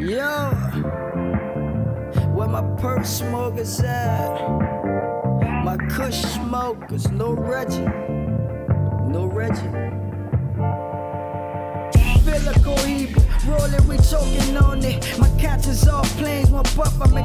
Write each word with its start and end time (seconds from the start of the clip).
Yo, 0.00 0.48
where 2.32 2.48
my 2.48 2.62
perk 2.80 3.04
smokers 3.04 3.80
at? 3.80 4.40
My 5.62 5.76
kush 5.90 6.22
smokers, 6.22 7.10
no 7.10 7.32
Reggie, 7.34 7.84
no 9.12 9.26
Reggie. 9.30 9.60
Feel 12.24 12.40
like 12.46 12.56
a 12.56 12.60
cohiba, 12.60 13.46
rolling, 13.46 13.88
we 13.88 13.98
choking 13.98 14.56
on 14.56 14.82
it. 14.82 15.18
My 15.18 15.28
catches 15.38 15.86
off 15.86 16.08
planes, 16.16 16.50
one 16.50 16.64
puff, 16.64 16.98
I'm 17.02 17.14
in. 17.18 17.24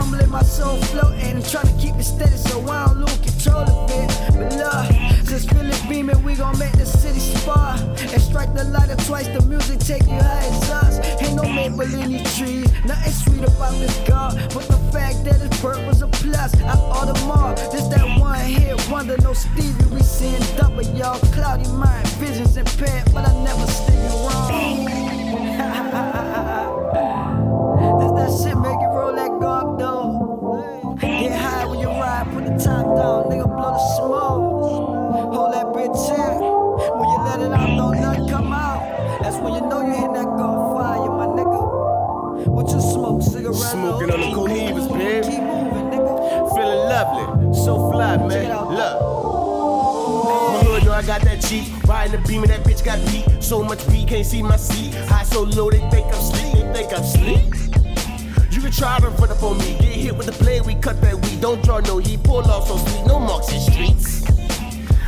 Humbling 0.00 0.20
as 0.22 0.30
I'm 0.30 0.30
humbling 0.30 0.30
my 0.30 0.42
soul 0.42 0.76
floating 0.88 1.20
and 1.20 1.44
trying 1.44 1.66
to 1.66 1.82
keep 1.82 1.94
it 1.96 2.04
steady 2.04 2.36
so 2.36 2.60
I 2.68 2.86
don't 2.86 3.00
lose 3.00 3.18
control 3.18 3.68
of 3.68 3.90
it. 3.90 4.08
But 4.32 4.56
look, 4.56 5.28
since 5.28 5.44
feeling 5.44 5.88
beaming, 5.88 6.22
we 6.22 6.34
gon' 6.36 6.58
make 6.58 6.72
the 6.72 6.86
city 6.86 7.20
spar 7.20 7.76
and 7.76 8.22
strike 8.22 8.54
the 8.54 8.64
lighter 8.64 8.96
twice. 9.04 9.28
The 9.28 9.42
music 9.42 9.80
take 9.80 10.02
you 10.04 10.18
high 10.18 10.46
as 10.46 10.70
us. 10.70 11.22
Ain't 11.22 11.36
no 11.36 11.42
maple 11.42 11.82
in 11.82 12.12
these 12.12 12.36
trees, 12.36 12.66
nothing 12.84 13.12
sweet 13.12 13.44
about 13.44 13.72
this 13.72 13.96
God, 14.08 14.34
but 14.54 14.66
the 14.68 14.78
fact 14.90 15.24
that 15.24 15.40
his 15.40 15.60
birth 15.60 15.84
was 15.86 16.00
a 16.02 16.08
plus. 16.08 16.54
I 16.54 16.76
Audemars, 16.96 17.70
this 17.70 17.86
that 17.88 18.18
one 18.18 18.38
hit 18.40 18.76
wonder, 18.90 19.16
no 19.18 19.34
Stevie. 19.34 19.84
We 19.92 20.00
seeing 20.00 20.40
double, 20.56 20.82
y'all. 20.96 21.18
Cloudy 21.36 21.68
mind, 21.72 22.08
visions 22.18 22.56
impaired, 22.56 23.12
but 23.12 23.28
I 23.28 23.34
never 23.44 23.66
steer 23.66 23.96
you 23.96 24.69
nigga 33.00 33.46
blow 33.46 33.72
the 33.72 33.78
smoke. 33.96 35.34
Hold 35.34 35.54
that 35.54 35.66
bitch 35.66 36.10
in. 36.10 36.40
When 36.98 37.08
you 37.08 37.18
let 37.24 37.40
it 37.40 37.52
out, 37.52 37.76
don't 37.76 38.00
nothing 38.00 38.28
come 38.28 38.52
out. 38.52 39.20
That's 39.22 39.36
when 39.36 39.54
you 39.54 39.60
know 39.68 39.80
you 39.80 39.92
hit 39.92 40.12
that 40.14 40.24
gun 40.24 40.74
fire, 40.74 41.10
my 41.10 41.26
nigga. 41.26 42.46
What 42.46 42.68
you 42.70 42.80
smoke, 42.80 43.22
cigarette? 43.22 43.56
Smoking 43.56 44.10
on 44.10 44.20
the 44.20 44.26
cohibas, 44.36 44.88
moving. 44.88 45.22
Keep 45.22 45.42
moving, 45.42 45.86
nigga. 45.92 46.54
Feeling 46.54 46.88
lovely, 46.88 47.54
so 47.54 47.90
fly, 47.90 48.16
man. 48.16 48.48
Look. 48.74 49.20
Hood 50.64 50.84
know 50.84 50.92
I 50.92 51.02
got 51.02 51.22
that 51.22 51.40
Jeep. 51.40 51.64
Riding 51.84 52.20
the 52.20 52.28
beam 52.28 52.42
and 52.42 52.52
that 52.52 52.62
bitch 52.64 52.84
got 52.84 52.98
beat. 53.10 53.42
So 53.42 53.62
much 53.62 53.86
beat, 53.90 54.08
can't 54.08 54.26
see 54.26 54.42
my 54.42 54.56
seat. 54.56 54.94
High 55.08 55.24
so 55.24 55.42
low, 55.42 55.70
they 55.70 55.80
think 55.90 56.06
I'm 56.06 56.20
sleep. 56.20 56.52
They 56.54 56.72
think 56.72 56.92
I'm 56.92 57.04
sleep. 57.04 57.59
Try 58.80 58.98
to 59.00 59.10
run 59.10 59.30
up 59.30 59.42
on 59.42 59.58
me. 59.58 59.76
Get 59.78 59.92
hit 59.92 60.16
with 60.16 60.24
the 60.24 60.42
blade, 60.42 60.64
we 60.64 60.74
cut 60.74 61.02
that 61.02 61.14
weed. 61.14 61.42
Don't 61.42 61.62
draw 61.62 61.80
no 61.80 61.98
heat. 61.98 62.22
Pull 62.22 62.50
off 62.50 62.66
so 62.66 62.78
sweet, 62.78 63.04
no 63.06 63.18
marks 63.18 63.52
in 63.52 63.60
streets. 63.60 64.24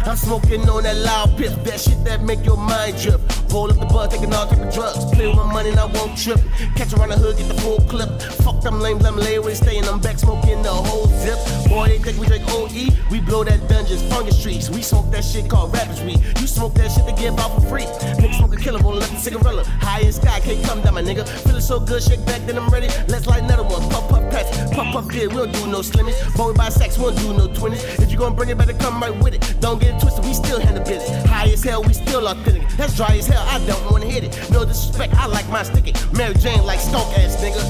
I'm 0.07 0.15
smoking 0.15 0.69
on 0.69 0.83
that 0.83 0.97
loud 0.99 1.39
piff, 1.39 1.55
that 1.65 1.81
shit 1.81 2.05
that 2.05 2.23
make 2.23 2.45
your 2.45 2.59
mind 2.59 3.01
drip. 3.01 3.32
Roll 3.53 3.71
up 3.71 3.79
the 3.79 3.85
bud, 3.85 4.11
taking 4.11 4.33
all 4.33 4.47
type 4.47 4.59
of 4.61 4.73
drugs. 4.73 5.05
Play 5.13 5.27
with 5.29 5.37
my 5.37 5.53
money 5.53 5.71
and 5.71 5.79
I 5.79 5.85
won't 5.85 6.17
trip. 6.17 6.41
Catch 6.75 6.95
around 6.95 7.11
the 7.11 7.19
hood, 7.19 7.37
get 7.37 7.49
the 7.49 7.61
full 7.61 7.81
clip. 7.81 8.09
Fuck 8.41 8.63
them 8.63 8.81
lame, 8.81 8.99
let 8.99 9.15
me 9.15 9.23
lay 9.23 9.39
where 9.39 9.55
they 9.55 9.79
I'm 9.79 10.01
back 10.01 10.19
smoking 10.19 10.63
the 10.63 10.71
whole 10.71 11.07
zip. 11.21 11.37
Boy, 11.69 11.89
they 11.89 11.99
think 11.99 12.19
we 12.19 12.27
drink 12.27 12.45
OE, 12.49 12.89
we 13.11 13.21
blow 13.21 13.45
that 13.45 13.69
dungeons, 13.69 14.03
fungus 14.09 14.41
streets. 14.41 14.71
We 14.71 14.81
smoke 14.81 15.11
that 15.11 15.23
shit 15.23 15.51
called 15.51 15.75
rappers 15.75 16.03
weed. 16.03 16.25
You 16.41 16.47
smoke 16.47 16.73
that 16.75 16.91
shit 16.91 17.07
to 17.07 17.13
give 17.13 17.39
out 17.39 17.55
for 17.55 17.61
free. 17.69 17.85
Nigga 18.17 18.39
smoke 18.39 18.55
a 18.55 18.57
killer, 18.57 18.81
won't 18.81 18.97
let 18.97 19.11
the 19.11 19.17
cigarette. 19.17 19.67
High 19.67 20.01
in 20.01 20.13
sky, 20.13 20.41
can't 20.41 20.65
come 20.65 20.81
down, 20.81 20.95
my 20.95 21.03
nigga. 21.03 21.29
Feeling 21.45 21.61
so 21.61 21.79
good, 21.79 22.03
shake 22.03 22.25
back, 22.25 22.47
then 22.47 22.57
I'm 22.57 22.71
ready. 22.71 22.89
Let's 23.09 23.27
light 23.27 23.43
another 23.43 23.65
one. 23.65 23.83
Puff, 23.91 24.09
puff, 24.09 24.22
pass. 24.33 24.75
Puff, 24.75 24.93
puff, 24.93 25.09
good, 25.09 25.29
we 25.29 25.37
don't 25.37 25.53
do 25.53 25.67
no 25.67 25.81
slimmies. 25.81 26.17
Boy, 26.37 26.53
by 26.55 26.69
sex, 26.71 26.99
we 26.99 27.05
don't 27.05 27.17
do 27.17 27.33
no 27.35 27.47
twinnies. 27.49 28.03
If 28.03 28.11
you 28.11 28.19
gon' 28.19 28.35
bring 28.35 28.49
it, 28.49 28.59
better 28.59 28.73
come 28.73 29.01
right 29.01 29.15
with 29.23 29.35
it. 29.35 29.61
Don't 29.61 29.81
get 29.81 29.95
it 29.95 30.01
twisted, 30.01 30.25
we 30.25 30.33
still 30.35 30.61
handle 30.61 30.83
business. 30.85 31.25
High 31.27 31.51
as 31.51 31.63
hell, 31.63 31.83
we 31.83 31.93
still 31.93 32.27
authentic. 32.27 32.69
That's 32.77 32.97
dry 32.97 33.17
as 33.17 33.27
hell, 33.27 33.45
I 33.47 33.65
don't 33.67 33.91
wanna 33.91 34.07
hit 34.07 34.25
it. 34.25 34.51
No 34.51 34.65
disrespect, 34.65 35.15
I 35.15 35.27
like 35.27 35.49
my 35.51 35.63
sticky. 35.63 35.93
Mary 36.17 36.35
Jane 36.35 36.65
like 36.65 36.81
stonk 36.81 37.13
ass 37.19 37.37
nigga. 37.37 37.63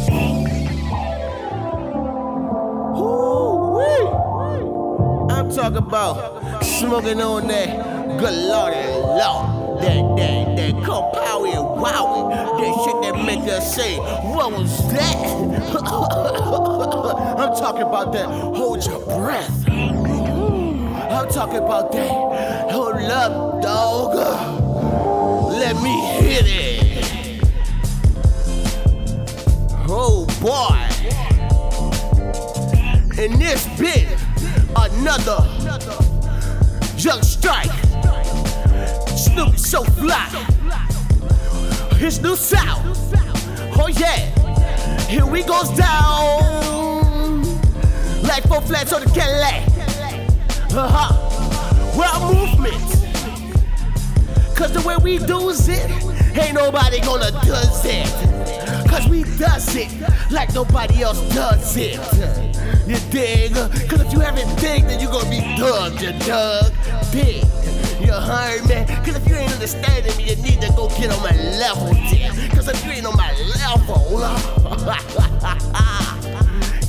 Ooh-wee. 2.97 4.09
I'm 5.34 5.50
talking 5.50 5.79
about 5.79 6.62
smoking 6.65 7.21
on 7.21 7.49
that 7.49 8.19
good 8.19 8.34
lord 8.34 8.75
and 8.75 9.03
lord. 9.03 9.61
That, 9.83 10.17
that, 10.17 10.56
that 10.56 10.84
cold 10.84 11.12
power 11.12 11.47
and 11.47 11.67
wowie. 11.83 12.41
That 13.47 13.62
say, 13.62 13.97
what 13.97 14.53
was 14.53 14.92
that? 14.92 15.16
I'm 17.38 17.54
talking 17.56 17.82
about 17.82 18.12
that, 18.12 18.26
hold 18.26 18.84
your 18.86 19.00
breath. 19.00 19.69
I'm 19.69 21.28
talking 21.28 21.56
about 21.58 21.91
that, 21.92 22.70
hold 22.70 22.94
up, 22.97 23.60
dog. 23.60 24.14
Let 25.52 25.76
me 25.82 26.00
hit 26.20 26.44
it. 26.47 27.42
Oh 29.88 30.26
boy. 30.41 30.78
In 33.20 33.38
this 33.38 33.66
bit, 33.78 34.06
another 34.76 35.44
Yung 36.97 37.22
Strike. 37.22 37.70
Snoopy 39.16 39.56
SoFly. 39.56 40.28
His 41.98 42.20
new 42.20 42.36
sound. 42.36 43.01
Oh 43.75 43.88
yeah. 43.88 44.19
Here 45.06 45.27
we 45.27 45.43
goes 45.43 45.71
down. 45.71 47.43
Like 48.22 48.44
four 48.44 48.60
flats 48.62 48.93
on 48.93 49.03
the 49.03 49.10
Cadillac. 49.10 49.69
Uh 50.75 50.88
huh. 50.88 51.33
Well, 51.97 52.32
movement. 52.32 53.03
Cause 54.56 54.72
the 54.72 54.82
way 54.87 54.97
we 55.03 55.19
do's 55.19 55.69
it, 55.69 55.91
ain't 56.38 56.55
nobody 56.55 57.00
gonna 57.00 57.31
does 57.44 57.84
it. 57.84 58.06
Cause 58.88 59.09
we 59.09 59.25
does 59.37 59.75
it 59.75 59.91
like 60.31 60.55
nobody 60.55 61.03
else 61.03 61.21
does 61.34 61.77
it. 61.77 61.99
You 62.87 62.97
dig? 63.11 63.55
Cause 63.88 64.00
if 64.00 64.12
you 64.12 64.21
haven't 64.21 64.55
dig, 64.61 64.84
then 64.84 65.00
you 65.00 65.09
gonna 65.09 65.28
be 65.28 65.41
dug, 65.56 66.00
you 66.00 66.12
dug. 66.27 66.72
Dig. 67.11 67.44
You 68.00 68.12
heard 68.12 68.62
me? 68.69 68.84
Cause 69.05 69.16
if 69.16 69.28
you 69.28 69.34
ain't 69.34 69.53
understanding 69.53 70.16
me, 70.16 70.31
you 70.31 70.37
need 70.37 70.61
to 70.61 70.69
go 70.77 70.88
get 70.91 71.11
on 71.11 71.22
my 71.22 71.37
level, 71.59 71.93
dig. 72.11 72.31
Cause 72.53 72.69
if 72.69 72.84
you 72.84 72.93
ain't 72.93 73.06
on 73.06 73.16
my 73.16 73.31
level, 73.77 74.21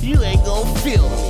you 0.00 0.22
ain't 0.22 0.44
gonna 0.44 0.74
feel. 0.80 1.23